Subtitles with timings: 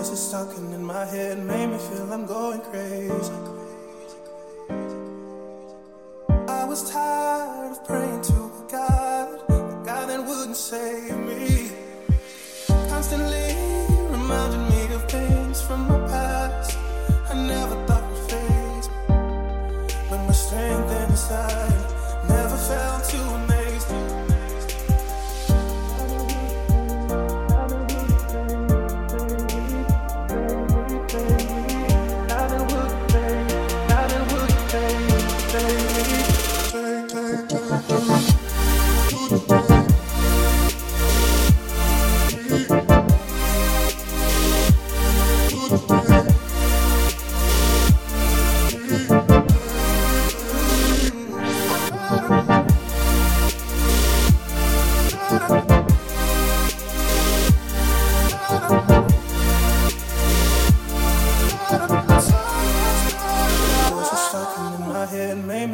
[0.00, 3.34] Voices talking in my head made me feel I'm going crazy.
[6.48, 11.70] I was tired of praying to a God, a God that wouldn't save me.
[12.88, 13.54] Constantly
[14.08, 14.69] reminding me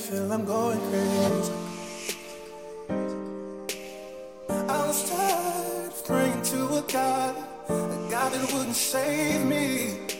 [0.00, 1.52] feel I'm going crazy.
[4.48, 7.36] I was tired of praying to a God,
[7.68, 10.19] a God that wouldn't save me.